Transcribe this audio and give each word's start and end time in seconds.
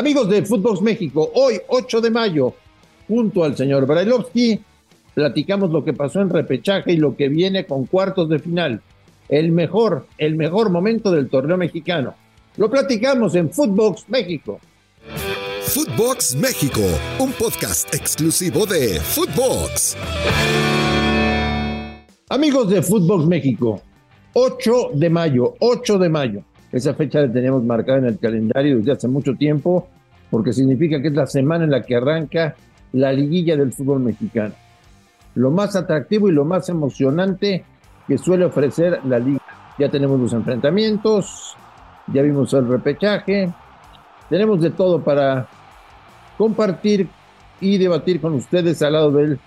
Amigos 0.00 0.30
de 0.30 0.42
Footbox 0.42 0.80
México, 0.80 1.30
hoy 1.34 1.60
8 1.68 2.00
de 2.00 2.10
mayo, 2.10 2.54
junto 3.06 3.44
al 3.44 3.54
señor 3.54 3.84
Brailovsky, 3.84 4.58
platicamos 5.12 5.70
lo 5.70 5.84
que 5.84 5.92
pasó 5.92 6.22
en 6.22 6.30
repechaje 6.30 6.92
y 6.92 6.96
lo 6.96 7.14
que 7.14 7.28
viene 7.28 7.66
con 7.66 7.84
cuartos 7.84 8.30
de 8.30 8.38
final. 8.38 8.80
El 9.28 9.52
mejor, 9.52 10.06
el 10.16 10.36
mejor 10.36 10.70
momento 10.70 11.10
del 11.10 11.28
torneo 11.28 11.58
mexicano. 11.58 12.14
Lo 12.56 12.70
platicamos 12.70 13.34
en 13.34 13.50
Footbox 13.50 14.08
México. 14.08 14.58
Footbox 15.64 16.34
México, 16.34 16.80
un 17.18 17.32
podcast 17.32 17.94
exclusivo 17.94 18.64
de 18.64 18.98
Footbox. 19.00 19.98
Amigos 22.30 22.70
de 22.70 22.80
Footbox 22.80 23.26
México, 23.26 23.82
8 24.32 24.92
de 24.94 25.10
mayo, 25.10 25.56
8 25.58 25.98
de 25.98 26.08
mayo. 26.08 26.44
Esa 26.72 26.94
fecha 26.94 27.20
la 27.20 27.32
tenemos 27.32 27.64
marcada 27.64 27.98
en 27.98 28.04
el 28.06 28.18
calendario 28.18 28.78
desde 28.78 28.92
hace 28.92 29.08
mucho 29.08 29.34
tiempo, 29.34 29.88
porque 30.30 30.52
significa 30.52 31.02
que 31.02 31.08
es 31.08 31.14
la 31.14 31.26
semana 31.26 31.64
en 31.64 31.70
la 31.70 31.82
que 31.82 31.96
arranca 31.96 32.54
la 32.92 33.12
liguilla 33.12 33.56
del 33.56 33.72
fútbol 33.72 34.00
mexicano. 34.00 34.54
Lo 35.34 35.50
más 35.50 35.76
atractivo 35.76 36.28
y 36.28 36.32
lo 36.32 36.44
más 36.44 36.68
emocionante 36.68 37.64
que 38.06 38.18
suele 38.18 38.44
ofrecer 38.44 39.00
la 39.04 39.18
liga. 39.18 39.40
Ya 39.78 39.88
tenemos 39.88 40.20
los 40.20 40.32
enfrentamientos, 40.32 41.56
ya 42.12 42.22
vimos 42.22 42.52
el 42.54 42.68
repechaje, 42.68 43.50
tenemos 44.28 44.60
de 44.60 44.70
todo 44.70 45.02
para 45.02 45.48
compartir 46.36 47.08
y 47.60 47.78
debatir 47.78 48.20
con 48.20 48.34
ustedes 48.34 48.80
al 48.82 48.92
lado 48.94 49.10
del 49.12 49.38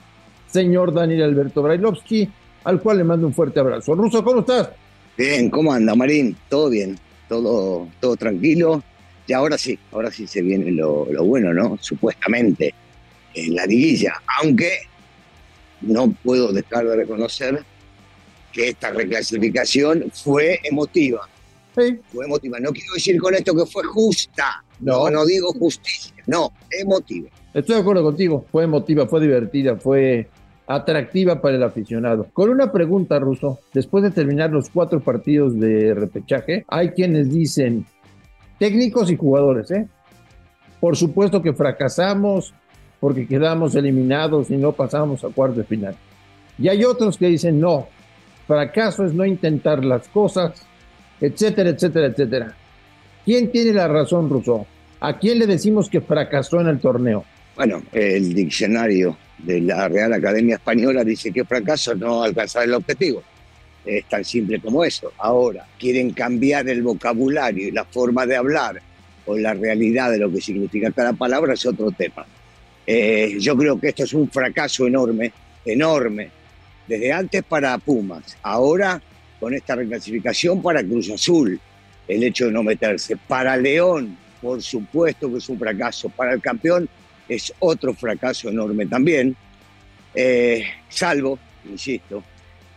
señor 0.48 0.94
Daniel 0.94 1.24
Alberto 1.24 1.62
Brailovsky, 1.62 2.30
al 2.64 2.82
cual 2.82 2.98
le 2.98 3.04
mando 3.04 3.28
un 3.28 3.34
fuerte 3.34 3.60
abrazo. 3.60 3.96
Ruso, 3.96 4.24
¿cómo 4.24 4.42
estás? 4.42 4.70
Bien, 5.18 5.50
¿cómo 5.50 5.72
anda, 5.72 5.96
Marín? 5.96 6.36
Todo 6.50 6.70
bien, 6.70 6.98
todo, 7.28 7.88
todo 8.00 8.16
tranquilo. 8.16 8.84
Y 9.26 9.34
ahora 9.34 9.58
sí, 9.58 9.80
ahora 9.92 10.12
sí 10.12 10.28
se 10.28 10.42
viene 10.42 10.72
lo, 10.72 11.08
lo 11.12 11.24
bueno, 11.24 11.54
¿no? 11.54 11.78
Supuestamente, 11.80 12.74
en 13.34 13.56
la 13.56 13.66
liguilla. 13.66 14.22
Aunque 14.42 14.80
no 15.82 16.12
puedo 16.24 16.52
dejar 16.52 16.88
de 16.88 16.96
reconocer 16.96 17.64
que 18.52 18.70
esta 18.70 18.92
reclasificación 18.92 20.12
fue 20.14 20.60
emotiva. 20.64 21.28
Sí. 21.76 22.00
Fue 22.12 22.26
emotiva. 22.26 22.60
No 22.60 22.72
quiero 22.72 22.94
decir 22.94 23.20
con 23.20 23.34
esto 23.34 23.56
que 23.56 23.66
fue 23.66 23.84
justa. 23.84 24.64
No. 24.80 25.06
No, 25.06 25.12
no 25.12 25.26
digo 25.26 25.52
justicia. 25.54 26.14
No, 26.28 26.52
emotiva. 26.70 27.30
Estoy 27.54 27.76
de 27.76 27.82
acuerdo 27.82 28.04
contigo. 28.04 28.46
Fue 28.52 28.64
emotiva, 28.64 29.08
fue 29.08 29.22
divertida, 29.22 29.76
fue 29.78 30.28
atractiva 30.68 31.42
para 31.42 31.56
el 31.56 31.64
aficionado. 31.64 32.28
Con 32.34 32.50
una 32.50 32.72
pregunta, 32.72 33.20
Ruso. 33.20 33.60
Después 33.74 34.04
de 34.04 34.12
terminar 34.12 34.52
los 34.52 34.70
cuatro 34.70 35.00
partidos 35.00 35.60
de 35.60 35.94
repechaje, 35.94 36.66
hay 36.68 36.90
quienes 36.92 37.32
dicen, 37.32 37.86
técnicos 38.60 39.12
y 39.12 39.18
jugadores, 39.18 39.72
¿eh? 39.72 39.88
Por 40.80 40.98
supuesto 40.98 41.42
que 41.42 41.54
fracasamos 41.54 42.54
porque 43.00 43.28
quedamos 43.28 43.76
eliminados 43.76 44.50
y 44.50 44.58
no 44.58 44.72
pasamos 44.72 45.24
a 45.24 45.30
cuartos 45.30 45.58
de 45.58 45.64
final. 45.66 45.96
Y 46.58 46.70
hay 46.70 46.84
otros 46.86 47.18
que 47.18 47.28
dicen, 47.28 47.60
no, 47.60 47.88
fracaso 48.48 49.06
es 49.06 49.14
no 49.14 49.26
intentar 49.26 49.84
las 49.84 50.08
cosas, 50.08 50.66
etcétera, 51.20 51.72
etcétera, 51.72 52.08
etcétera. 52.08 52.56
¿Quién 53.26 53.52
tiene 53.52 53.74
la 53.74 53.88
razón, 53.88 54.30
Ruso? 54.30 54.66
¿A 55.00 55.18
quién 55.18 55.40
le 55.40 55.48
decimos 55.48 55.90
que 55.90 56.02
fracasó 56.02 56.62
en 56.62 56.68
el 56.68 56.80
torneo? 56.80 57.26
Bueno, 57.56 57.82
el 57.92 58.34
diccionario 58.34 59.18
de 59.38 59.62
la 59.62 59.88
Real 59.88 60.14
Academia 60.14 60.56
Española 60.56 61.04
dice 61.04 61.32
que 61.32 61.44
fracaso 61.44 61.96
no 61.96 62.24
alcanzar 62.24 62.64
el 62.64 62.74
objetivo. 62.74 63.24
Es 63.86 64.06
tan 64.06 64.24
simple 64.24 64.60
como 64.60 64.84
eso. 64.84 65.12
Ahora, 65.18 65.66
quieren 65.78 66.12
cambiar 66.12 66.68
el 66.70 66.82
vocabulario 66.82 67.68
y 67.68 67.72
la 67.72 67.84
forma 67.84 68.26
de 68.26 68.38
hablar 68.38 68.82
o 69.26 69.38
la 69.38 69.54
realidad 69.54 70.12
de 70.12 70.20
lo 70.20 70.32
que 70.32 70.42
significa 70.42 70.92
cada 70.92 71.14
palabra 71.14 71.54
es 71.54 71.66
otro 71.66 71.92
tema. 71.92 72.26
Eh, 72.86 73.38
yo 73.40 73.58
creo 73.58 73.80
que 73.80 73.90
esto 73.90 74.04
es 74.04 74.14
un 74.14 74.30
fracaso 74.30 74.88
enorme, 74.88 75.32
enorme, 75.66 76.30
desde 76.88 77.12
antes 77.14 77.44
para 77.44 77.78
Pumas, 77.78 78.38
ahora 78.42 79.02
con 79.40 79.54
esta 79.54 79.76
reclasificación 79.76 80.62
para 80.62 80.84
Cruz 80.84 81.10
Azul, 81.10 81.60
el 82.08 82.24
hecho 82.24 82.46
de 82.46 82.52
no 82.52 82.64
meterse. 82.64 83.16
Para 83.16 83.56
León, 83.58 84.18
por 84.42 84.62
supuesto 84.62 85.32
que 85.32 85.38
es 85.38 85.50
un 85.50 85.58
fracaso. 85.58 86.10
Para 86.10 86.34
el 86.34 86.42
campeón 86.42 86.88
es 87.28 87.54
otro 87.60 87.94
fracaso 87.94 88.50
enorme 88.50 88.86
también, 88.86 89.36
eh, 90.14 90.64
salvo, 90.90 91.40
insisto, 91.70 92.24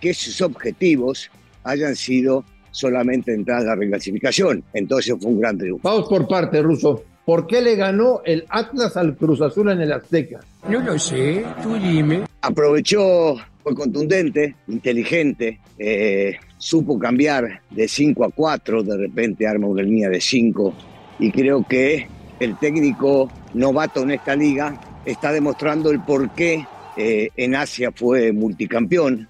que 0.00 0.14
sus 0.14 0.40
objetivos 0.40 1.30
hayan 1.64 1.96
sido 1.96 2.44
solamente 2.70 3.32
entrar 3.32 3.62
a 3.62 3.64
la 3.64 3.74
reclasificación. 3.74 4.62
Entonces 4.72 5.14
fue 5.20 5.30
un 5.30 5.40
gran 5.40 5.58
triunfo. 5.58 5.88
Vamos 5.88 6.08
por 6.08 6.28
parte, 6.28 6.62
Ruso. 6.62 7.02
¿Por 7.24 7.46
qué 7.48 7.60
le 7.60 7.74
ganó 7.74 8.20
el 8.24 8.44
Atlas 8.48 8.96
al 8.96 9.16
Cruz 9.16 9.40
Azul 9.40 9.70
en 9.70 9.80
el 9.80 9.92
Azteca? 9.92 10.40
No 10.68 10.80
lo 10.80 10.96
sé, 10.96 11.44
tú 11.60 11.74
dime. 11.74 12.22
Aprovechó, 12.40 13.36
fue 13.64 13.74
contundente, 13.74 14.54
inteligente, 14.68 15.58
eh, 15.76 16.36
supo 16.56 16.96
cambiar 16.98 17.62
de 17.70 17.88
5 17.88 18.24
a 18.24 18.30
4, 18.30 18.84
de 18.84 18.96
repente 18.96 19.46
arma 19.46 19.66
una 19.66 19.82
línea 19.82 20.08
de 20.08 20.20
5 20.20 20.72
y 21.18 21.32
creo 21.32 21.66
que 21.66 22.06
el 22.40 22.58
técnico 22.58 23.30
novato 23.54 24.02
en 24.02 24.12
esta 24.12 24.36
liga 24.36 24.78
está 25.04 25.32
demostrando 25.32 25.90
el 25.90 26.00
por 26.00 26.30
qué 26.30 26.66
eh, 26.96 27.30
en 27.36 27.54
Asia 27.54 27.92
fue 27.94 28.32
multicampeón 28.32 29.28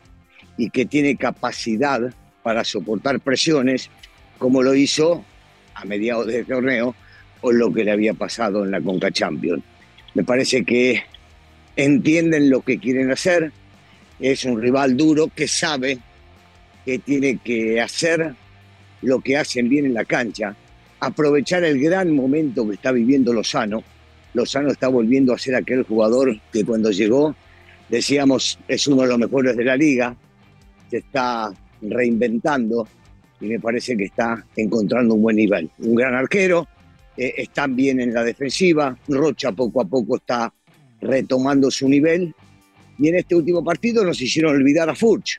y 0.56 0.70
que 0.70 0.86
tiene 0.86 1.16
capacidad 1.16 2.00
para 2.42 2.64
soportar 2.64 3.20
presiones 3.20 3.90
como 4.38 4.62
lo 4.62 4.74
hizo 4.74 5.24
a 5.74 5.84
mediados 5.84 6.26
del 6.26 6.46
torneo 6.46 6.94
o 7.40 7.52
lo 7.52 7.72
que 7.72 7.84
le 7.84 7.92
había 7.92 8.14
pasado 8.14 8.64
en 8.64 8.70
la 8.70 8.80
Conca 8.80 9.10
Champions. 9.10 9.62
Me 10.14 10.24
parece 10.24 10.64
que 10.64 11.02
entienden 11.76 12.48
lo 12.48 12.62
que 12.62 12.78
quieren 12.78 13.10
hacer, 13.10 13.52
es 14.18 14.44
un 14.44 14.60
rival 14.60 14.96
duro 14.96 15.28
que 15.34 15.46
sabe 15.46 15.98
que 16.84 16.98
tiene 16.98 17.38
que 17.38 17.80
hacer 17.80 18.34
lo 19.02 19.20
que 19.20 19.36
hacen 19.36 19.68
bien 19.68 19.84
en 19.86 19.94
la 19.94 20.04
cancha, 20.04 20.56
aprovechar 21.00 21.64
el 21.64 21.80
gran 21.80 22.14
momento 22.14 22.66
que 22.66 22.74
está 22.74 22.92
viviendo 22.92 23.32
Lozano. 23.32 23.82
Lozano 24.34 24.70
está 24.70 24.88
volviendo 24.88 25.32
a 25.32 25.38
ser 25.38 25.54
aquel 25.54 25.82
jugador 25.82 26.38
que 26.52 26.64
cuando 26.64 26.90
llegó 26.90 27.34
decíamos 27.88 28.58
es 28.66 28.86
uno 28.86 29.02
de 29.02 29.08
los 29.08 29.18
mejores 29.18 29.56
de 29.56 29.64
la 29.64 29.76
liga, 29.76 30.16
se 30.90 30.98
está 30.98 31.52
reinventando 31.82 32.88
y 33.40 33.46
me 33.46 33.60
parece 33.60 33.96
que 33.96 34.04
está 34.04 34.44
encontrando 34.56 35.14
un 35.14 35.22
buen 35.22 35.36
nivel. 35.36 35.70
Un 35.78 35.94
gran 35.94 36.14
arquero, 36.14 36.66
eh, 37.16 37.34
están 37.36 37.76
bien 37.76 38.00
en 38.00 38.12
la 38.12 38.24
defensiva, 38.24 38.96
Rocha 39.08 39.52
poco 39.52 39.80
a 39.80 39.84
poco 39.84 40.16
está 40.16 40.52
retomando 41.00 41.70
su 41.70 41.88
nivel 41.88 42.34
y 42.98 43.08
en 43.08 43.16
este 43.16 43.34
último 43.34 43.62
partido 43.62 44.04
nos 44.04 44.20
hicieron 44.20 44.54
olvidar 44.56 44.88
a 44.88 44.94
Furch, 44.94 45.38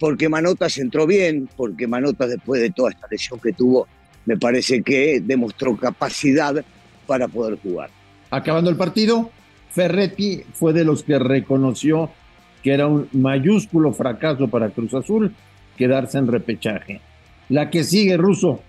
porque 0.00 0.28
Manotas 0.28 0.78
entró 0.78 1.06
bien, 1.06 1.48
porque 1.56 1.86
Manotas 1.86 2.30
después 2.30 2.60
de 2.60 2.70
toda 2.70 2.90
esta 2.90 3.06
lesión 3.10 3.38
que 3.40 3.52
tuvo, 3.52 3.86
me 4.28 4.36
parece 4.36 4.82
que 4.82 5.20
demostró 5.20 5.74
capacidad 5.76 6.62
para 7.06 7.26
poder 7.26 7.58
jugar. 7.58 7.88
Acabando 8.30 8.68
el 8.68 8.76
partido, 8.76 9.30
Ferretti 9.70 10.42
fue 10.52 10.74
de 10.74 10.84
los 10.84 11.02
que 11.02 11.18
reconoció 11.18 12.10
que 12.62 12.72
era 12.72 12.86
un 12.86 13.08
mayúsculo 13.12 13.92
fracaso 13.92 14.48
para 14.48 14.68
Cruz 14.68 14.92
Azul 14.92 15.34
quedarse 15.76 16.18
en 16.18 16.26
repechaje. 16.26 17.00
La 17.48 17.70
que 17.70 17.84
sigue, 17.84 18.18
Ruso. 18.18 18.60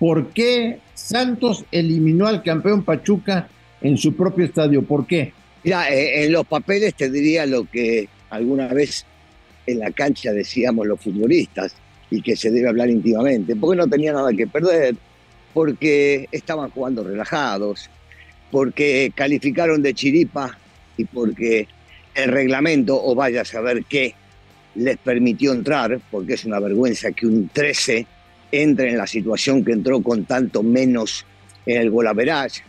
¿Por 0.00 0.30
qué 0.30 0.80
Santos 0.94 1.64
eliminó 1.70 2.26
al 2.26 2.42
campeón 2.42 2.82
Pachuca 2.82 3.48
en 3.80 3.96
su 3.96 4.14
propio 4.14 4.44
estadio. 4.44 4.82
¿Por 4.82 5.06
qué? 5.06 5.32
Mira, 5.64 5.90
eh, 5.90 6.24
en 6.24 6.32
los 6.32 6.46
papeles 6.46 6.94
te 6.94 7.10
diría 7.10 7.46
lo 7.46 7.64
que 7.64 8.08
alguna 8.30 8.68
vez 8.68 9.04
en 9.66 9.78
la 9.78 9.90
cancha 9.90 10.32
decíamos 10.32 10.86
los 10.86 11.00
futbolistas 11.00 11.74
y 12.10 12.22
que 12.22 12.36
se 12.36 12.50
debe 12.50 12.68
hablar 12.68 12.90
íntimamente, 12.90 13.54
porque 13.56 13.76
no 13.76 13.88
tenía 13.88 14.12
nada 14.12 14.32
que 14.32 14.46
perder, 14.46 14.96
porque 15.54 16.28
estaban 16.32 16.70
jugando 16.70 17.04
relajados, 17.04 17.88
porque 18.50 19.12
calificaron 19.14 19.82
de 19.82 19.94
chiripa 19.94 20.58
y 20.96 21.04
porque 21.04 21.68
el 22.14 22.30
reglamento, 22.30 23.00
o 23.02 23.14
vaya 23.14 23.42
a 23.42 23.44
saber 23.44 23.84
qué, 23.88 24.14
les 24.74 24.98
permitió 24.98 25.52
entrar, 25.52 26.00
porque 26.10 26.34
es 26.34 26.44
una 26.44 26.60
vergüenza 26.60 27.12
que 27.12 27.26
un 27.26 27.48
13 27.48 28.06
entre 28.52 28.90
en 28.90 28.98
la 28.98 29.06
situación 29.06 29.64
que 29.64 29.72
entró 29.72 30.02
con 30.02 30.24
tanto 30.24 30.62
menos 30.62 31.24
en 31.66 31.80
el 31.80 31.90
golaverage, 31.90 32.62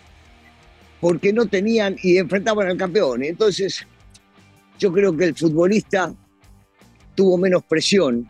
porque 0.99 1.33
no 1.33 1.47
tenían 1.47 1.95
y 2.03 2.17
enfrentaban 2.17 2.67
al 2.67 2.77
campeón. 2.77 3.23
Entonces, 3.23 3.87
yo 4.77 4.91
creo 4.91 5.15
que 5.15 5.25
el 5.25 5.35
futbolista 5.35 6.13
tuvo 7.15 7.37
menos 7.37 7.63
presión 7.63 8.27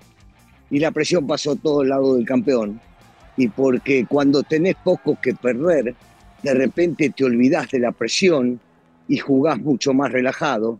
y 0.71 0.79
la 0.79 0.91
presión 0.91 1.27
pasó 1.27 1.51
a 1.51 1.55
todo 1.57 1.83
el 1.83 1.89
lado 1.89 2.15
del 2.15 2.25
campeón. 2.25 2.79
Y 3.37 3.49
porque 3.49 4.05
cuando 4.07 4.41
tenés 4.41 4.75
poco 4.83 5.17
que 5.21 5.35
perder, 5.35 5.93
de 6.41 6.53
repente 6.53 7.11
te 7.15 7.25
olvidás 7.25 7.69
de 7.69 7.79
la 7.79 7.91
presión 7.91 8.59
y 9.07 9.17
jugás 9.17 9.59
mucho 9.59 9.93
más 9.93 10.11
relajado. 10.11 10.79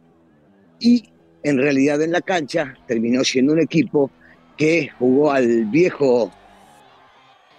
Y 0.79 1.03
en 1.43 1.57
realidad 1.57 2.01
en 2.01 2.13
la 2.13 2.21
cancha 2.21 2.73
terminó 2.87 3.23
siendo 3.23 3.53
un 3.53 3.59
equipo 3.59 4.09
que 4.57 4.89
jugó 4.97 5.31
al 5.31 5.65
viejo 5.65 6.31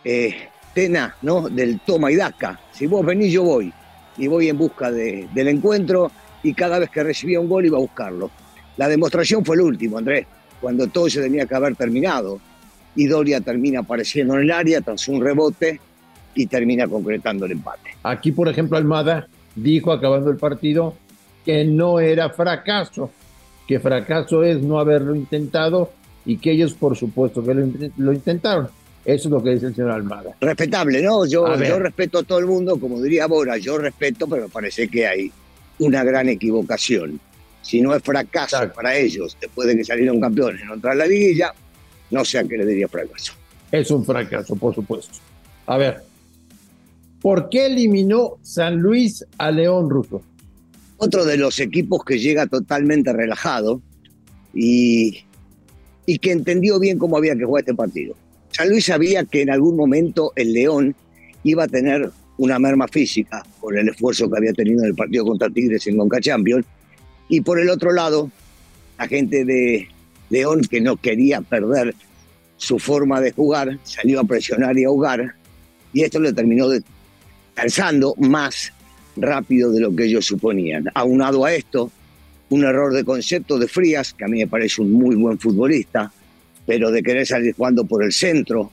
eh, 0.04 0.34
Tena, 0.74 1.14
¿no? 1.20 1.48
Del 1.50 1.80
toma 1.80 2.10
y 2.10 2.16
daca. 2.16 2.58
Si 2.72 2.86
vos 2.86 3.04
venís, 3.04 3.32
yo 3.32 3.42
voy. 3.42 3.72
Y 4.16 4.26
voy 4.26 4.48
en 4.48 4.56
busca 4.56 4.90
de, 4.90 5.28
del 5.34 5.48
encuentro 5.48 6.10
y 6.42 6.54
cada 6.54 6.78
vez 6.78 6.90
que 6.90 7.02
recibía 7.02 7.40
un 7.40 7.48
gol 7.48 7.66
iba 7.66 7.76
a 7.76 7.80
buscarlo. 7.80 8.30
La 8.78 8.88
demostración 8.88 9.44
fue 9.44 9.56
el 9.56 9.62
último, 9.62 9.98
Andrés, 9.98 10.26
cuando 10.62 10.86
todo 10.86 11.10
se 11.10 11.20
tenía 11.20 11.44
que 11.44 11.54
haber 11.54 11.76
terminado. 11.76 12.40
Y 12.94 13.06
Doria 13.06 13.40
termina 13.40 13.80
apareciendo 13.80 14.34
en 14.34 14.42
el 14.42 14.50
área 14.50 14.80
tras 14.80 15.08
un 15.08 15.22
rebote 15.22 15.80
y 16.34 16.46
termina 16.46 16.86
concretando 16.86 17.44
el 17.44 17.52
empate. 17.52 17.90
Aquí, 18.02 18.32
por 18.32 18.48
ejemplo, 18.48 18.78
Almada 18.78 19.28
dijo 19.54 19.92
acabando 19.92 20.30
el 20.30 20.36
partido 20.36 20.94
que 21.44 21.64
no 21.64 22.00
era 22.00 22.30
fracaso, 22.30 23.10
que 23.66 23.80
fracaso 23.80 24.44
es 24.44 24.62
no 24.62 24.78
haberlo 24.78 25.14
intentado 25.14 25.90
y 26.24 26.36
que 26.36 26.52
ellos, 26.52 26.74
por 26.74 26.96
supuesto, 26.96 27.44
que 27.44 27.54
lo, 27.54 27.66
lo 27.96 28.12
intentaron. 28.12 28.68
Eso 29.04 29.28
es 29.28 29.32
lo 29.32 29.42
que 29.42 29.50
dice 29.50 29.66
el 29.66 29.74
señor 29.74 29.90
Almada. 29.90 30.36
Respetable, 30.40 31.02
¿no? 31.02 31.26
Yo, 31.26 31.56
yo 31.56 31.78
respeto 31.80 32.18
a 32.18 32.22
todo 32.22 32.38
el 32.38 32.46
mundo, 32.46 32.78
como 32.78 33.02
diría 33.02 33.26
Bora, 33.26 33.56
yo 33.56 33.76
respeto, 33.78 34.28
pero 34.28 34.42
me 34.42 34.48
parece 34.48 34.86
que 34.86 35.06
hay 35.06 35.32
una 35.80 36.04
gran 36.04 36.28
equivocación. 36.28 37.18
Si 37.62 37.80
no 37.80 37.94
es 37.94 38.02
fracaso 38.02 38.58
para 38.74 38.96
ellos, 38.96 39.36
después 39.40 39.68
de 39.68 39.76
que 39.76 39.84
salieron 39.84 40.20
campeones, 40.20 40.64
no 40.64 40.74
entrar 40.74 40.92
a 40.92 40.96
la 40.96 41.06
liguilla, 41.06 41.54
no 42.10 42.24
sé 42.24 42.38
a 42.38 42.44
qué 42.44 42.56
le 42.56 42.66
diría 42.66 42.88
fracaso. 42.88 43.34
Es 43.70 43.90
un 43.90 44.04
fracaso, 44.04 44.56
por 44.56 44.74
supuesto. 44.74 45.18
A 45.66 45.78
ver, 45.78 46.02
¿por 47.20 47.48
qué 47.48 47.66
eliminó 47.66 48.38
San 48.42 48.78
Luis 48.78 49.24
a 49.38 49.50
León 49.50 49.88
Ruso? 49.88 50.22
Otro 50.98 51.24
de 51.24 51.36
los 51.36 51.58
equipos 51.60 52.04
que 52.04 52.18
llega 52.18 52.46
totalmente 52.46 53.12
relajado 53.12 53.80
y, 54.52 55.24
y 56.04 56.18
que 56.18 56.32
entendió 56.32 56.78
bien 56.78 56.98
cómo 56.98 57.16
había 57.16 57.34
que 57.34 57.44
jugar 57.44 57.62
este 57.62 57.74
partido. 57.74 58.14
San 58.50 58.68
Luis 58.68 58.84
sabía 58.84 59.24
que 59.24 59.42
en 59.42 59.50
algún 59.50 59.76
momento 59.76 60.32
el 60.36 60.52
León 60.52 60.94
iba 61.44 61.64
a 61.64 61.68
tener 61.68 62.10
una 62.36 62.58
merma 62.58 62.88
física 62.88 63.44
por 63.60 63.76
el 63.78 63.88
esfuerzo 63.88 64.30
que 64.30 64.36
había 64.36 64.52
tenido 64.52 64.80
en 64.80 64.88
el 64.88 64.94
partido 64.94 65.24
contra 65.24 65.48
Tigres 65.48 65.86
en 65.86 65.96
Conca 65.96 66.20
Champions. 66.20 66.66
Y 67.32 67.40
por 67.40 67.58
el 67.58 67.70
otro 67.70 67.92
lado, 67.94 68.30
la 68.98 69.08
gente 69.08 69.46
de 69.46 69.88
León, 70.28 70.60
que 70.70 70.82
no 70.82 70.98
quería 70.98 71.40
perder 71.40 71.94
su 72.58 72.78
forma 72.78 73.22
de 73.22 73.32
jugar, 73.32 73.78
salió 73.84 74.20
a 74.20 74.24
presionar 74.24 74.78
y 74.78 74.84
a 74.84 74.88
ahogar. 74.88 75.34
Y 75.94 76.02
esto 76.02 76.20
le 76.20 76.34
terminó 76.34 76.68
alzando 77.56 78.14
más 78.18 78.70
rápido 79.16 79.72
de 79.72 79.80
lo 79.80 79.96
que 79.96 80.04
ellos 80.04 80.26
suponían. 80.26 80.90
Aunado 80.92 81.46
a 81.46 81.54
esto, 81.54 81.90
un 82.50 82.64
error 82.64 82.92
de 82.92 83.02
concepto 83.02 83.58
de 83.58 83.66
Frías, 83.66 84.12
que 84.12 84.26
a 84.26 84.28
mí 84.28 84.40
me 84.40 84.46
parece 84.46 84.82
un 84.82 84.92
muy 84.92 85.16
buen 85.16 85.38
futbolista, 85.38 86.12
pero 86.66 86.90
de 86.90 87.02
querer 87.02 87.26
salir 87.26 87.54
jugando 87.54 87.86
por 87.86 88.04
el 88.04 88.12
centro, 88.12 88.70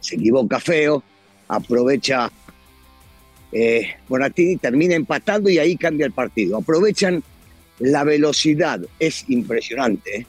se 0.00 0.16
equivoca 0.16 0.58
feo, 0.58 1.00
aprovecha 1.46 2.28
eh, 3.52 3.86
termina 4.60 4.96
empatando 4.96 5.48
y 5.48 5.58
ahí 5.58 5.76
cambia 5.76 6.06
el 6.06 6.12
partido. 6.12 6.56
Aprovechan 6.58 7.22
la 7.78 8.04
velocidad, 8.04 8.80
es 8.98 9.24
impresionante, 9.28 10.16
¿eh? 10.16 10.26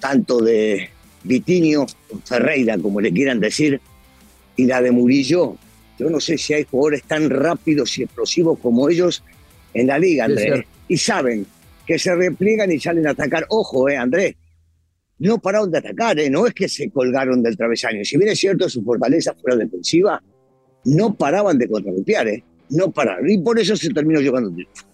tanto 0.00 0.40
de 0.40 0.90
Vitinho, 1.24 1.86
Ferreira, 2.24 2.78
como 2.78 3.00
le 3.00 3.12
quieran 3.12 3.40
decir, 3.40 3.80
y 4.56 4.66
la 4.66 4.80
de 4.82 4.90
Murillo. 4.90 5.56
Yo 5.98 6.10
no 6.10 6.20
sé 6.20 6.38
si 6.38 6.54
hay 6.54 6.64
jugadores 6.64 7.02
tan 7.04 7.30
rápidos 7.30 7.96
y 7.98 8.02
explosivos 8.02 8.58
como 8.58 8.88
ellos 8.88 9.22
en 9.72 9.86
la 9.86 9.98
liga, 9.98 10.26
Andrés. 10.26 10.64
Y 10.88 10.96
saben 10.96 11.46
que 11.86 11.98
se 11.98 12.14
repliegan 12.14 12.70
y 12.72 12.80
salen 12.80 13.06
a 13.06 13.10
atacar. 13.10 13.46
Ojo, 13.48 13.88
eh, 13.88 13.96
Andrés, 13.96 14.34
no 15.18 15.38
pararon 15.38 15.70
de 15.70 15.78
atacar, 15.78 16.18
¿eh? 16.18 16.28
no 16.28 16.46
es 16.46 16.54
que 16.54 16.68
se 16.68 16.90
colgaron 16.90 17.42
del 17.42 17.56
travesaño. 17.56 18.04
Si 18.04 18.16
bien 18.16 18.30
es 18.30 18.38
cierto 18.38 18.68
su 18.68 18.82
fortaleza 18.82 19.34
fuera 19.34 19.56
defensiva, 19.56 20.22
no 20.84 21.14
paraban 21.14 21.58
de 21.58 21.68
contragolpear, 21.68 22.28
¿eh? 22.28 22.44
no 22.70 22.90
pararon. 22.90 23.30
Y 23.30 23.38
por 23.38 23.58
eso 23.58 23.76
se 23.76 23.90
terminó 23.90 24.20
llevando 24.20 24.50
el 24.50 24.54
triunfo. 24.56 24.93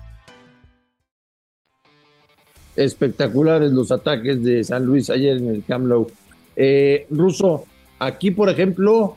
Espectaculares 2.83 3.71
los 3.71 3.91
ataques 3.91 4.43
de 4.43 4.63
San 4.63 4.85
Luis 4.85 5.09
ayer 5.09 5.37
en 5.37 5.49
el 5.49 5.63
Camp 5.63 5.85
Nou. 5.85 6.07
Eh, 6.55 7.05
Ruso, 7.09 7.65
aquí 7.99 8.31
por 8.31 8.49
ejemplo, 8.49 9.15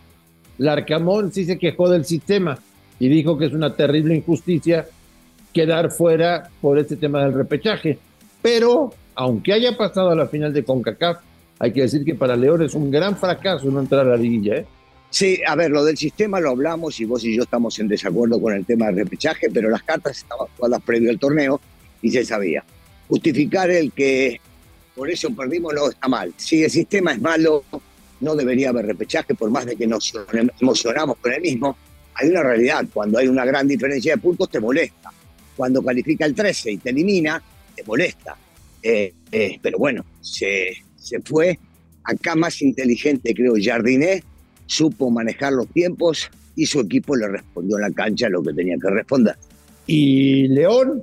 Larcamón 0.59 1.33
sí 1.33 1.45
se 1.45 1.59
quejó 1.59 1.89
del 1.89 2.05
sistema 2.05 2.59
y 2.99 3.09
dijo 3.09 3.37
que 3.39 3.47
es 3.47 3.53
una 3.53 3.75
terrible 3.75 4.15
injusticia 4.15 4.87
quedar 5.53 5.91
fuera 5.91 6.51
por 6.61 6.79
este 6.79 6.97
tema 6.97 7.23
del 7.23 7.33
repechaje. 7.33 7.99
Pero, 8.43 8.93
aunque 9.15 9.53
haya 9.53 9.77
pasado 9.77 10.11
a 10.11 10.15
la 10.15 10.27
final 10.27 10.53
de 10.53 10.65
CONCACAF, 10.65 11.19
hay 11.59 11.73
que 11.73 11.83
decir 11.83 12.05
que 12.05 12.15
para 12.15 12.37
León 12.37 12.63
es 12.63 12.75
un 12.75 12.91
gran 12.91 13.17
fracaso 13.17 13.71
no 13.71 13.81
entrar 13.81 14.07
a 14.07 14.11
la 14.11 14.17
liguilla. 14.17 14.57
¿eh? 14.57 14.67
Sí, 15.11 15.41
a 15.47 15.55
ver, 15.55 15.71
lo 15.71 15.85
del 15.85 15.97
sistema 15.97 16.41
lo 16.41 16.51
hablamos 16.51 16.99
y 17.01 17.05
vos 17.05 17.25
y 17.25 17.37
yo 17.37 17.45
estamos 17.45 17.79
en 17.79 17.89
desacuerdo 17.89 18.41
con 18.41 18.53
el 18.53 18.67
tema 18.67 18.87
del 18.87 18.97
repechaje, 18.97 19.49
pero 19.53 19.71
las 19.71 19.83
cartas 19.83 20.19
estaban 20.19 20.49
jugadas 20.57 20.83
previo 20.83 21.11
al 21.11 21.19
torneo 21.19 21.61
y 22.03 22.11
se 22.11 22.25
sabía. 22.25 22.65
Justificar 23.09 23.71
el 23.71 23.93
que 23.93 24.41
por 24.95 25.11
eso 25.11 25.35
perdimos 25.35 25.75
no 25.75 25.89
está 25.91 26.09
mal. 26.09 26.33
Si 26.37 26.63
el 26.63 26.71
sistema 26.71 27.13
es 27.13 27.21
malo, 27.21 27.65
no 28.21 28.37
debería 28.37 28.71
haber 28.71 28.87
repechaje, 28.87 29.35
por 29.35 29.51
más 29.51 29.67
de 29.67 29.77
que 29.77 29.87
nos 29.87 30.13
emocionamos 30.61 31.17
con 31.19 31.33
el 31.33 31.41
mismo. 31.41 31.77
Hay 32.15 32.29
una 32.29 32.43
realidad, 32.43 32.85
cuando 32.93 33.19
hay 33.19 33.27
una 33.27 33.45
gran 33.45 33.67
diferencia 33.67 34.15
de 34.15 34.21
puntos 34.21 34.49
te 34.49 34.61
molesta. 34.61 35.11
Cuando 35.57 35.83
califica 35.83 36.25
el 36.25 36.35
13 36.35 36.73
y 36.73 36.77
te 36.79 36.91
elimina, 36.91 37.43
te 37.75 37.83
molesta. 37.83 38.37
Eh, 38.83 39.13
eh, 39.33 39.59
pero 39.61 39.79
bueno, 39.79 40.05
se, 40.21 40.73
se 40.97 41.21
fue. 41.21 41.59
Acá 42.05 42.35
más 42.35 42.61
inteligente, 42.61 43.35
creo, 43.35 43.55
Jardiné, 43.59 44.23
supo 44.67 45.11
manejar 45.11 45.55
los 45.55 45.67
tiempos 45.69 46.31
y 46.55 46.67
su 46.67 46.81
equipo 46.81 47.17
le 47.17 47.29
respondió 47.29 47.77
en 47.77 47.83
la 47.83 47.91
cancha 47.91 48.29
lo 48.29 48.43
que 48.43 48.53
tenía 48.53 48.77
que 48.81 48.91
responder. 48.91 49.37
Y 49.87 50.49
León 50.49 51.03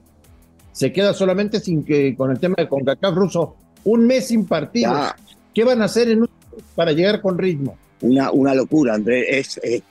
se 0.71 0.91
queda 0.91 1.13
solamente 1.13 1.59
sin 1.59 1.83
que 1.83 2.15
con 2.15 2.31
el 2.31 2.39
tema 2.39 2.55
de 2.57 2.67
CONCACAF 2.67 3.13
ruso, 3.15 3.55
un 3.83 4.05
mes 4.07 4.27
sin 4.27 4.45
partidos. 4.45 4.93
Ya. 4.93 5.15
¿Qué 5.53 5.63
van 5.63 5.81
a 5.81 5.85
hacer 5.85 6.09
en 6.09 6.21
un- 6.21 6.29
para 6.75 6.91
llegar 6.93 7.21
con 7.21 7.37
ritmo? 7.37 7.77
Una, 8.01 8.31
una 8.31 8.53
locura, 8.55 8.93
Andrés. 8.95 9.25
Es, 9.29 9.59
es- 9.63 9.83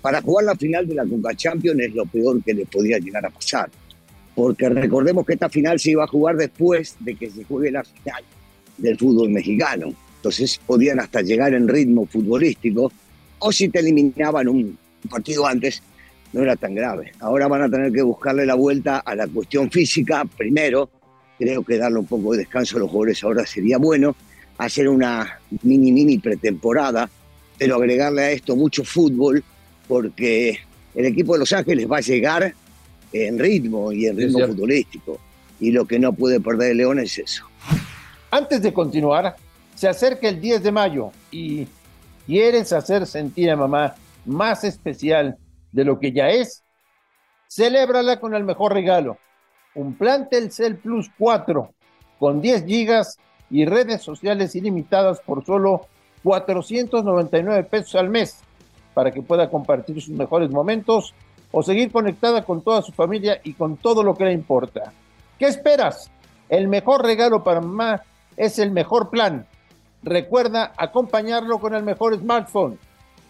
para 0.00 0.22
jugar 0.22 0.44
la 0.46 0.54
final 0.54 0.86
de 0.86 0.94
la 0.94 1.04
Conca 1.04 1.34
Champions 1.34 1.80
es 1.80 1.94
lo 1.94 2.06
peor 2.06 2.42
que 2.42 2.54
le 2.54 2.64
podía 2.66 2.98
llegar 2.98 3.26
a 3.26 3.30
pasar. 3.30 3.68
Porque 4.34 4.68
recordemos 4.68 5.26
que 5.26 5.32
esta 5.32 5.48
final 5.48 5.78
se 5.80 5.90
iba 5.90 6.04
a 6.04 6.06
jugar 6.06 6.36
después 6.36 6.94
de 7.00 7.16
que 7.16 7.28
se 7.30 7.44
juegue 7.44 7.72
la 7.72 7.82
final 7.82 8.22
del 8.76 8.96
fútbol 8.96 9.30
mexicano. 9.30 9.92
Entonces 10.16 10.60
podían 10.64 11.00
hasta 11.00 11.20
llegar 11.22 11.52
en 11.54 11.66
ritmo 11.66 12.06
futbolístico. 12.06 12.92
O 13.40 13.50
si 13.52 13.68
te 13.68 13.80
eliminaban 13.80 14.48
un 14.48 14.78
partido 15.10 15.44
antes, 15.46 15.82
no 16.32 16.42
era 16.42 16.56
tan 16.56 16.74
grave. 16.74 17.12
Ahora 17.20 17.48
van 17.48 17.62
a 17.62 17.70
tener 17.70 17.92
que 17.92 18.02
buscarle 18.02 18.44
la 18.44 18.54
vuelta 18.54 18.98
a 18.98 19.14
la 19.14 19.26
cuestión 19.26 19.70
física 19.70 20.24
primero. 20.24 20.90
Creo 21.38 21.62
que 21.62 21.78
darle 21.78 22.00
un 22.00 22.06
poco 22.06 22.32
de 22.32 22.38
descanso 22.38 22.76
a 22.76 22.80
los 22.80 22.90
jugadores 22.90 23.22
ahora 23.24 23.46
sería 23.46 23.78
bueno. 23.78 24.14
Hacer 24.58 24.88
una 24.88 25.38
mini, 25.62 25.92
mini 25.92 26.18
pretemporada, 26.18 27.08
pero 27.56 27.76
agregarle 27.76 28.22
a 28.22 28.30
esto 28.32 28.56
mucho 28.56 28.82
fútbol, 28.82 29.42
porque 29.86 30.58
el 30.94 31.06
equipo 31.06 31.34
de 31.34 31.38
Los 31.38 31.52
Ángeles 31.52 31.88
va 31.90 31.98
a 31.98 32.00
llegar 32.00 32.52
en 33.12 33.38
ritmo 33.38 33.92
y 33.92 34.06
en 34.06 34.16
ritmo 34.16 34.46
futbolístico. 34.46 35.20
Y 35.60 35.70
lo 35.70 35.86
que 35.86 35.98
no 35.98 36.12
puede 36.12 36.40
perder 36.40 36.72
el 36.72 36.78
León 36.78 36.98
es 36.98 37.18
eso. 37.18 37.44
Antes 38.30 38.62
de 38.62 38.72
continuar, 38.72 39.36
se 39.74 39.88
acerca 39.88 40.28
el 40.28 40.40
10 40.40 40.62
de 40.62 40.72
mayo 40.72 41.12
y 41.30 41.66
quieres 42.26 42.72
hacer 42.72 43.06
sentir 43.06 43.50
a 43.50 43.56
mamá 43.56 43.94
más 44.26 44.64
especial 44.64 45.38
de 45.72 45.84
lo 45.84 45.98
que 45.98 46.12
ya 46.12 46.28
es, 46.28 46.64
celébrala 47.48 48.20
con 48.20 48.34
el 48.34 48.44
mejor 48.44 48.72
regalo. 48.72 49.18
Un 49.74 49.94
plan 49.94 50.28
Telcel 50.28 50.76
Plus 50.76 51.10
4 51.18 51.72
con 52.18 52.40
10 52.40 52.64
gigas 52.66 53.18
y 53.50 53.64
redes 53.64 54.02
sociales 54.02 54.54
ilimitadas 54.54 55.20
por 55.20 55.44
solo 55.44 55.86
499 56.24 57.64
pesos 57.64 57.94
al 57.94 58.08
mes 58.08 58.40
para 58.94 59.10
que 59.12 59.22
pueda 59.22 59.48
compartir 59.50 60.00
sus 60.02 60.14
mejores 60.14 60.50
momentos 60.50 61.14
o 61.52 61.62
seguir 61.62 61.90
conectada 61.90 62.44
con 62.44 62.62
toda 62.62 62.82
su 62.82 62.92
familia 62.92 63.40
y 63.44 63.54
con 63.54 63.76
todo 63.76 64.02
lo 64.02 64.14
que 64.14 64.24
le 64.24 64.32
importa. 64.32 64.92
¿Qué 65.38 65.46
esperas? 65.46 66.10
El 66.48 66.68
mejor 66.68 67.04
regalo 67.04 67.44
para 67.44 67.60
mamá 67.60 68.02
es 68.36 68.58
el 68.58 68.70
mejor 68.70 69.10
plan. 69.10 69.46
Recuerda 70.02 70.72
acompañarlo 70.76 71.58
con 71.58 71.74
el 71.74 71.82
mejor 71.82 72.18
smartphone. 72.18 72.78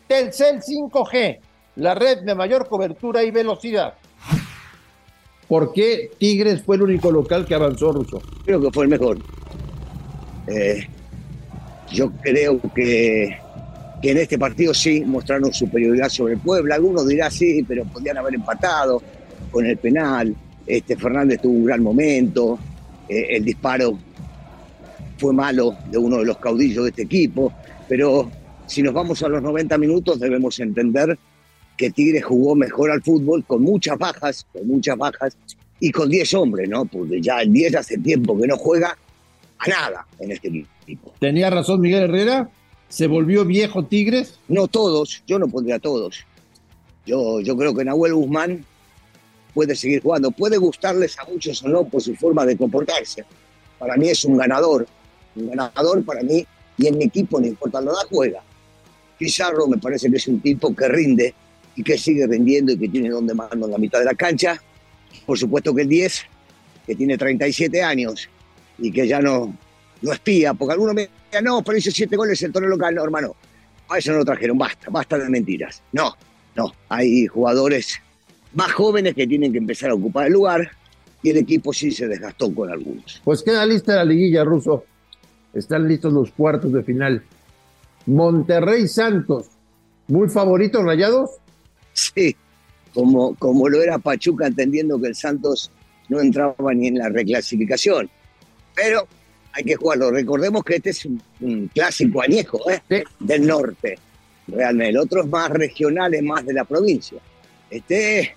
Telcel 0.07 0.63
5G, 0.63 1.41
la 1.79 1.95
red 1.95 2.19
de 2.19 2.35
mayor 2.35 2.69
cobertura 2.69 3.23
y 3.23 3.31
velocidad. 3.31 3.95
¿Por 5.47 5.73
qué 5.73 6.11
Tigres 6.19 6.63
fue 6.63 6.77
el 6.77 6.83
único 6.83 7.11
local 7.11 7.47
que 7.47 7.55
avanzó, 7.55 7.93
Ruso? 7.93 8.21
Creo 8.45 8.61
que 8.61 8.71
fue 8.71 8.85
el 8.85 8.91
mejor. 8.91 9.19
Eh, 10.49 10.87
yo 11.91 12.11
creo 12.21 12.61
que, 12.75 13.39
que, 14.03 14.11
en 14.11 14.19
este 14.19 14.39
partido 14.39 14.75
sí 14.75 15.03
mostraron 15.07 15.53
superioridad 15.53 16.09
sobre 16.09 16.35
el 16.35 16.41
Puebla. 16.41 16.75
Algunos 16.75 17.07
dirán 17.07 17.31
sí, 17.31 17.65
pero 17.67 17.85
podían 17.85 18.19
haber 18.19 18.35
empatado 18.35 19.01
con 19.51 19.65
el 19.65 19.77
penal. 19.79 20.35
Este 20.67 20.97
Fernández 20.97 21.41
tuvo 21.41 21.55
un 21.55 21.65
gran 21.65 21.83
momento. 21.83 22.59
Eh, 23.09 23.37
el 23.37 23.45
disparo 23.45 23.99
fue 25.17 25.33
malo 25.33 25.77
de 25.91 25.97
uno 25.97 26.19
de 26.19 26.25
los 26.25 26.39
caudillos 26.39 26.85
de 26.85 26.91
este 26.91 27.03
equipo, 27.03 27.53
pero 27.89 28.31
si 28.67 28.83
nos 28.83 28.93
vamos 28.93 29.23
a 29.23 29.29
los 29.29 29.43
90 29.43 29.79
minutos 29.79 30.21
debemos 30.21 30.59
entender 30.61 31.19
que 31.79 31.91
Tigres 31.91 32.25
jugó 32.25 32.55
mejor 32.55 32.91
al 32.91 33.03
fútbol 33.03 33.45
con 33.47 33.63
muchas 33.63 33.97
bajas, 33.97 34.45
con 34.53 34.67
muchas 34.67 34.99
bajas 34.99 35.37
y 35.81 35.91
con 35.91 36.11
10 36.11 36.35
hombres, 36.35 36.69
¿no? 36.69 36.85
Porque 36.85 37.23
ya 37.23 37.41
el 37.41 37.53
10 37.53 37.77
hace 37.77 37.97
tiempo 37.99 38.39
que 38.39 38.49
no 38.49 38.59
juega 38.59 38.99
a 39.59 39.69
nada 39.69 40.07
en 40.19 40.33
este 40.33 40.49
equipo. 40.49 41.15
¿Tenía 41.21 41.49
razón 41.49 41.81
Miguel 41.81 42.05
Herrera? 42.05 42.51
¿Se 42.89 43.07
volvió 43.07 43.45
viejo 43.45 43.85
Tigres? 43.85 44.39
No 44.49 44.67
todos, 44.67 45.23
yo 45.27 45.39
no 45.39 45.47
pondría 45.49 45.79
todos. 45.79 46.27
Yo, 47.07 47.41
yo 47.41 47.57
creo 47.57 47.75
que 47.75 47.85
Nahuel 47.85 48.15
Guzmán 48.15 48.65
puede 49.55 49.77
seguir 49.77 50.03
jugando. 50.03 50.31
Puede 50.33 50.57
gustarles 50.57 51.19
a 51.19 51.25
muchos 51.25 51.63
o 51.63 51.69
no 51.69 51.85
por 51.85 52.03
su 52.03 52.15
forma 52.17 52.45
de 52.45 52.57
comportarse. 52.57 53.25
Para 53.79 53.97
mí 53.97 54.09
es 54.09 54.25
un 54.25 54.37
ganador, 54.37 54.87
un 55.37 55.51
ganador 55.51 56.05
para 56.05 56.23
mí 56.23 56.45
y 56.77 56.87
en 56.89 56.99
mi 56.99 57.05
equipo, 57.05 57.41
no 57.41 57.47
importa 57.47 57.81
nada, 57.81 57.99
juega. 58.11 58.43
Pizarro 59.17 59.69
me 59.69 59.79
parece 59.79 60.11
que 60.11 60.17
es 60.17 60.27
un 60.27 60.41
tipo 60.41 60.75
que 60.75 60.89
rinde 60.89 61.35
y 61.79 61.85
que 61.85 61.97
sigue 61.97 62.27
vendiendo 62.27 62.73
y 62.73 62.77
que 62.77 62.89
tiene 62.89 63.09
donde 63.09 63.33
mando 63.35 63.67
en 63.67 63.71
la 63.71 63.79
mitad 63.79 64.01
de 64.01 64.05
la 64.05 64.15
cancha. 64.15 64.61
Por 65.25 65.39
supuesto 65.39 65.73
que 65.73 65.83
el 65.83 65.89
10, 65.89 66.25
que 66.85 66.97
tiene 66.97 67.17
37 67.17 67.81
años 67.81 68.29
y 68.79 68.91
que 68.91 69.07
ya 69.07 69.21
no, 69.21 69.57
no 70.03 70.13
espía, 70.13 70.55
porque 70.55 70.73
algunos 70.73 70.97
me 70.97 71.03
dicen, 71.03 71.45
no, 71.45 71.63
pero 71.63 71.79
hizo 71.79 71.93
7 71.93 72.17
goles 72.17 72.43
en 72.43 72.51
torneo 72.51 72.69
local, 72.69 72.97
no, 72.97 73.05
hermano. 73.05 73.37
A 73.89 73.99
eso 73.99 74.11
no 74.11 74.19
lo 74.19 74.25
trajeron, 74.25 74.59
basta, 74.59 74.91
basta 74.91 75.19
de 75.19 75.29
mentiras. 75.31 75.81
No, 75.93 76.17
no, 76.57 76.73
hay 76.89 77.29
jugadores 77.29 78.01
más 78.55 78.73
jóvenes 78.73 79.15
que 79.15 79.29
tienen 79.29 79.53
que 79.53 79.59
empezar 79.59 79.91
a 79.91 79.95
ocupar 79.95 80.27
el 80.27 80.33
lugar 80.33 80.73
y 81.23 81.31
el 81.31 81.37
equipo 81.37 81.73
sí 81.73 81.93
se 81.93 82.09
desgastó 82.09 82.53
con 82.53 82.73
algunos. 82.73 83.23
Pues 83.23 83.45
queda 83.45 83.65
lista 83.65 83.95
la 83.95 84.05
liguilla, 84.05 84.43
Ruso. 84.43 84.85
Están 85.55 85.87
listos 85.87 86.13
los 86.13 86.33
cuartos 86.33 86.73
de 86.73 86.83
final. 86.83 87.23
Monterrey 88.07 88.89
Santos, 88.89 89.47
¿muy 90.09 90.29
favoritos 90.29 90.83
rayados? 90.83 91.39
Sí, 91.99 92.37
como, 92.95 93.35
como 93.35 93.69
lo 93.69 93.83
era 93.83 93.99
Pachuca, 93.99 94.47
entendiendo 94.47 95.01
que 95.01 95.09
el 95.09 95.17
Santos 95.17 95.73
no 96.09 96.21
entraba 96.21 96.73
ni 96.73 96.87
en 96.87 96.99
la 96.99 97.09
reclasificación. 97.09 98.09
Pero 98.73 99.09
hay 99.53 99.65
que 99.65 99.75
jugarlo. 99.75 100.13
Recordemos 100.13 100.63
que 100.63 100.77
este 100.77 100.91
es 100.91 101.05
un, 101.05 101.71
clásico 101.75 102.23
añejo 102.23 102.61
¿eh? 102.71 103.03
del 103.19 103.47
norte. 103.49 103.99
Realmente, 104.47 104.91
el 104.91 104.99
otro 104.99 105.23
es 105.23 105.27
más 105.29 105.51
regional, 105.51 106.15
es 106.15 106.23
más 106.23 106.47
de 106.47 106.53
la 106.53 106.65
provincia. 106.65 107.19
Este, 107.69 108.37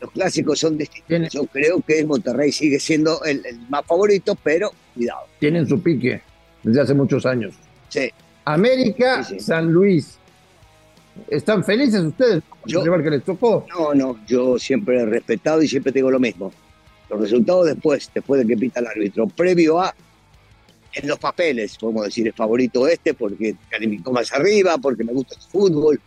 los 0.00 0.12
clásicos 0.12 0.60
son 0.60 0.78
distintos. 0.78 1.32
Yo 1.32 1.44
creo 1.46 1.80
que 1.80 2.04
Monterrey 2.04 2.52
sigue 2.52 2.78
siendo 2.78 3.24
el, 3.24 3.44
el 3.44 3.58
más 3.68 3.84
favorito, 3.84 4.38
pero 4.44 4.70
cuidado. 4.94 5.26
Tienen 5.40 5.66
su 5.66 5.82
pique 5.82 6.22
desde 6.62 6.80
hace 6.82 6.94
muchos 6.94 7.26
años. 7.26 7.54
Sí. 7.88 8.10
América, 8.44 9.24
San 9.40 9.72
Luis. 9.72 10.18
¿Están 11.28 11.64
felices 11.64 12.02
ustedes 12.02 12.42
yo, 12.66 12.82
el 12.82 13.02
que 13.02 13.10
les 13.10 13.24
tocó? 13.24 13.66
No, 13.68 13.94
no, 13.94 14.18
yo 14.26 14.58
siempre 14.58 15.00
he 15.00 15.06
respetado 15.06 15.62
y 15.62 15.68
siempre 15.68 15.92
digo 15.92 16.10
lo 16.10 16.18
mismo. 16.18 16.52
Los 17.10 17.20
resultados 17.20 17.66
después, 17.66 18.10
después 18.14 18.40
de 18.40 18.46
que 18.46 18.56
pita 18.56 18.80
el 18.80 18.86
árbitro, 18.86 19.26
previo 19.26 19.80
a, 19.80 19.94
en 20.94 21.08
los 21.08 21.18
papeles, 21.18 21.76
podemos 21.76 22.04
decir, 22.04 22.28
es 22.28 22.34
favorito 22.34 22.86
este 22.86 23.14
porque 23.14 23.56
calificó 23.68 24.12
más 24.12 24.32
arriba, 24.32 24.78
porque 24.78 25.04
me 25.04 25.12
gusta 25.12 25.34
el 25.34 25.42
fútbol, 25.42 26.00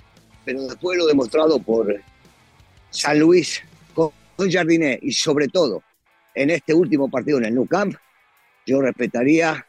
pero 0.43 0.63
después 0.63 0.97
lo 0.97 1.05
demostrado 1.05 1.59
por 1.59 1.95
San 2.89 3.19
Luis 3.19 3.61
con 3.93 4.11
Jardiné 4.51 4.99
y 5.01 5.11
sobre 5.11 5.47
todo 5.47 5.83
en 6.33 6.49
este 6.49 6.73
último 6.73 7.09
partido 7.09 7.37
en 7.37 7.45
el 7.45 7.55
Nou 7.55 7.65
Camp, 7.65 7.95
yo 8.65 8.81
respetaría 8.81 9.65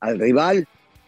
al 0.00 0.18
rival. 0.18 0.66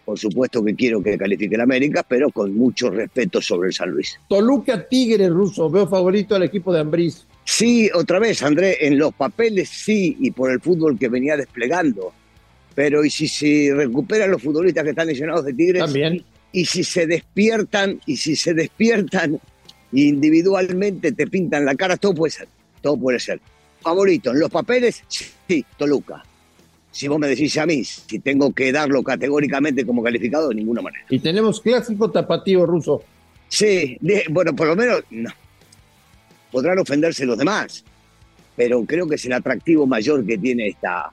Por 0.08 0.18
supuesto 0.18 0.64
que 0.64 0.74
quiero 0.74 1.02
que 1.02 1.18
califique 1.18 1.54
el 1.54 1.60
América, 1.60 2.02
pero 2.02 2.30
con 2.30 2.56
mucho 2.56 2.88
respeto 2.88 3.42
sobre 3.42 3.68
el 3.68 3.74
San 3.74 3.90
Luis. 3.90 4.18
Toluca 4.26 4.88
Tigre 4.88 5.28
ruso, 5.28 5.68
veo 5.68 5.86
favorito 5.86 6.34
al 6.34 6.44
equipo 6.44 6.72
de 6.72 6.80
Ambriz. 6.80 7.26
Sí, 7.44 7.90
otra 7.92 8.18
vez, 8.18 8.42
André, 8.42 8.78
en 8.86 8.98
los 8.98 9.12
papeles 9.12 9.68
sí, 9.68 10.16
y 10.18 10.30
por 10.30 10.50
el 10.50 10.62
fútbol 10.62 10.98
que 10.98 11.10
venía 11.10 11.36
desplegando. 11.36 12.14
Pero 12.74 13.04
¿y 13.04 13.10
si 13.10 13.28
se 13.28 13.70
recuperan 13.74 14.30
los 14.30 14.42
futbolistas 14.42 14.82
que 14.82 14.90
están 14.90 15.08
lesionados 15.08 15.44
de 15.44 15.52
Tigres? 15.52 15.84
También. 15.84 16.24
Y 16.52 16.64
si 16.64 16.84
se 16.84 17.06
despiertan, 17.06 18.00
y 18.06 18.16
si 18.16 18.34
se 18.34 18.54
despiertan 18.54 19.38
individualmente, 19.92 21.12
te 21.12 21.26
pintan 21.26 21.66
la 21.66 21.74
cara, 21.74 21.98
todo 21.98 22.14
puede 22.14 22.30
ser. 22.30 22.48
Todo 22.80 22.96
puede 22.96 23.20
ser. 23.20 23.42
Favorito, 23.82 24.30
en 24.30 24.40
los 24.40 24.50
papeles, 24.50 25.04
sí, 25.06 25.66
Toluca 25.76 26.24
si 26.90 27.08
vos 27.08 27.18
me 27.18 27.28
decís 27.28 27.56
a 27.58 27.66
mí, 27.66 27.84
si 27.84 28.18
tengo 28.18 28.52
que 28.52 28.72
darlo 28.72 29.02
categóricamente 29.02 29.84
como 29.84 30.02
calificado, 30.02 30.48
de 30.48 30.56
ninguna 30.56 30.82
manera. 30.82 31.04
Y 31.10 31.18
tenemos 31.18 31.60
clásico 31.60 32.10
tapatío 32.10 32.66
ruso. 32.66 33.02
Sí, 33.48 33.98
bueno, 34.30 34.54
por 34.54 34.68
lo 34.68 34.76
menos 34.76 35.02
no. 35.10 35.30
podrán 36.50 36.78
ofenderse 36.78 37.24
los 37.24 37.38
demás, 37.38 37.84
pero 38.56 38.84
creo 38.84 39.06
que 39.06 39.14
es 39.14 39.24
el 39.24 39.32
atractivo 39.32 39.86
mayor 39.86 40.26
que 40.26 40.36
tiene 40.38 40.68
esta, 40.68 41.10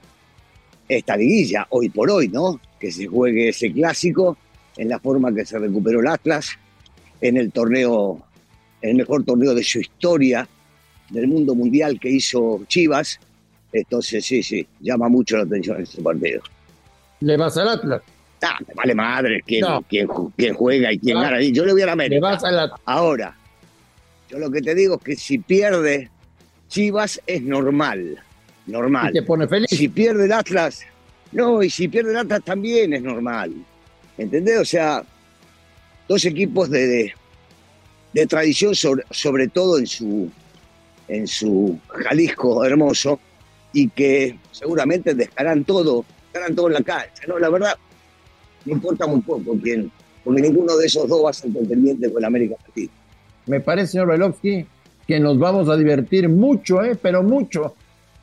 esta 0.88 1.16
liguilla, 1.16 1.68
hoy 1.70 1.90
por 1.90 2.10
hoy, 2.10 2.28
¿no? 2.28 2.60
Que 2.80 2.92
se 2.92 3.08
juegue 3.08 3.50
ese 3.50 3.72
clásico 3.72 4.38
en 4.78 4.90
la 4.90 5.00
forma 5.00 5.34
que 5.34 5.46
se 5.46 5.58
recuperó 5.60 6.02
el 6.02 6.08
Atlas, 6.08 6.50
en 7.22 7.38
el 7.38 7.52
torneo, 7.52 8.26
el 8.82 8.96
mejor 8.96 9.24
torneo 9.24 9.54
de 9.54 9.64
su 9.64 9.80
historia, 9.80 10.48
del 11.10 11.28
mundo 11.28 11.56
mundial 11.56 12.00
que 12.00 12.10
hizo 12.10 12.64
Chivas, 12.68 13.20
entonces, 13.72 14.26
sí, 14.26 14.42
sí, 14.42 14.66
llama 14.80 15.10
mucho 15.10 15.38
la 15.38 15.44
atención 15.44 15.82
este 15.82 16.02
partido. 16.02 16.42
¿Le 17.22 17.38
vas 17.38 17.58
al 17.58 17.70
Atlas? 17.70 18.02
Ah, 18.42 18.60
me 18.68 18.74
vale 18.74 18.94
madre 18.94 19.42
quién, 19.46 19.66
quién, 19.88 20.54
juega 20.54 20.92
y 20.92 21.00
quién 21.00 21.18
ah, 21.18 21.24
gana. 21.24 21.42
Yo 21.42 21.66
le 21.66 21.74
voy 21.74 21.82
a 21.82 21.88
la 21.88 21.94
América. 21.94 22.16
Le 22.16 22.22
vas 22.22 22.44
al 22.44 22.60
Atlas. 22.60 22.80
Ahora, 22.86 23.36
yo 24.30 24.38
lo 24.38 24.52
que 24.52 24.62
te 24.62 24.76
digo 24.76 24.96
es 24.96 25.04
que 25.04 25.16
si 25.16 25.40
pierde 25.40 26.10
Chivas 26.68 27.22
es 27.26 27.42
normal. 27.42 28.20
Normal. 28.68 29.12
¿Y 29.12 29.14
te 29.14 29.24
pone 29.24 29.48
feliz? 29.48 29.70
Si 29.70 29.88
pierde 29.88 30.26
el 30.26 30.32
Atlas, 30.32 30.82
no, 31.32 31.62
y 31.62 31.70
si 31.70 31.88
pierde 31.88 32.12
el 32.12 32.18
Atlas 32.18 32.44
también 32.44 32.94
es 32.94 33.02
normal. 33.02 33.54
¿Entendés? 34.18 34.60
O 34.60 34.66
sea, 34.66 35.04
dos 36.08 36.26
equipos 36.26 36.70
de, 36.70 37.14
de, 38.14 38.28
tradición, 38.28 38.74
sobre, 38.76 39.04
sobre 39.12 39.48
todo 39.48 39.78
en 39.78 39.88
su, 39.88 40.32
en 41.08 41.28
su 41.28 41.80
Jalisco 41.88 42.64
hermoso, 42.66 43.20
y 43.76 43.90
que 43.90 44.40
seguramente 44.52 45.14
dejarán 45.14 45.66
todo, 45.66 46.06
dejarán 46.34 46.56
todo 46.56 46.68
en 46.68 46.74
la 46.76 46.82
cancha. 46.82 47.24
¿no? 47.28 47.38
La 47.38 47.50
verdad, 47.50 47.76
me 48.64 48.72
importa 48.72 49.06
muy 49.06 49.20
poco 49.20 49.58
quién, 49.62 49.92
porque 50.24 50.42
ninguno 50.42 50.78
de 50.78 50.86
esos 50.86 51.10
dos 51.10 51.26
va 51.26 51.32
a 51.32 51.34
ser 51.34 51.52
contendiente 51.52 52.12
con 52.12 52.24
América 52.24 52.56
Partido. 52.56 52.90
Me 53.48 53.60
parece, 53.60 53.92
señor 53.92 54.08
Belovsky, 54.08 54.66
que 55.06 55.20
nos 55.20 55.38
vamos 55.38 55.68
a 55.68 55.76
divertir 55.76 56.30
mucho, 56.30 56.82
¿eh? 56.86 56.98
pero 57.00 57.22
mucho, 57.22 57.76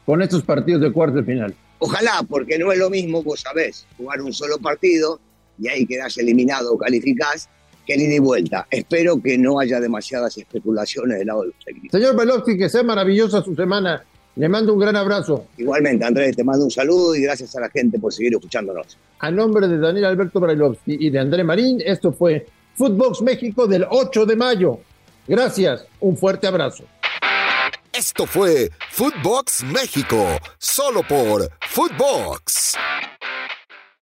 con 0.06 0.22
estos 0.22 0.42
partidos 0.42 0.80
de 0.80 0.90
cuarto 0.90 1.18
de 1.18 1.24
final. 1.24 1.54
Ojalá, 1.80 2.24
porque 2.26 2.58
no 2.58 2.72
es 2.72 2.78
lo 2.78 2.88
mismo, 2.88 3.22
vos 3.22 3.40
sabés, 3.40 3.86
jugar 3.98 4.22
un 4.22 4.32
solo 4.32 4.56
partido 4.56 5.20
y 5.58 5.68
ahí 5.68 5.84
quedás 5.84 6.16
eliminado 6.16 6.72
o 6.72 6.78
calificás, 6.78 7.50
que 7.86 7.98
ni 7.98 8.06
de 8.06 8.20
vuelta. 8.20 8.66
Espero 8.70 9.20
que 9.20 9.36
no 9.36 9.60
haya 9.60 9.80
demasiadas 9.80 10.38
especulaciones 10.38 11.18
del 11.18 11.26
lado 11.26 11.42
de 11.42 11.48
los 11.48 11.56
técnicos. 11.62 11.90
Señor 11.92 12.16
Veloxi, 12.16 12.56
que 12.56 12.70
sea 12.70 12.82
maravillosa 12.82 13.42
su 13.42 13.54
semana. 13.54 14.02
Le 14.36 14.48
mando 14.48 14.72
un 14.72 14.78
gran 14.78 14.96
abrazo. 14.96 15.46
Igualmente, 15.58 16.04
Andrés, 16.04 16.36
te 16.36 16.44
mando 16.44 16.64
un 16.64 16.70
saludo 16.70 17.14
y 17.14 17.22
gracias 17.22 17.54
a 17.56 17.60
la 17.60 17.68
gente 17.68 17.98
por 17.98 18.12
seguir 18.12 18.32
escuchándonos. 18.32 18.96
A 19.18 19.30
nombre 19.30 19.68
de 19.68 19.78
Daniel 19.78 20.06
Alberto 20.06 20.40
Brailovsky 20.40 20.96
y 20.98 21.10
de 21.10 21.18
André 21.18 21.44
Marín, 21.44 21.82
esto 21.84 22.12
fue 22.12 22.46
Footbox 22.74 23.20
México 23.22 23.66
del 23.66 23.86
8 23.88 24.24
de 24.24 24.36
mayo. 24.36 24.78
Gracias, 25.28 25.86
un 26.00 26.16
fuerte 26.16 26.46
abrazo. 26.46 26.84
Esto 27.92 28.26
fue 28.26 28.70
Footbox 28.90 29.64
México, 29.64 30.26
solo 30.58 31.02
por 31.06 31.50
Footbox. 31.68 32.72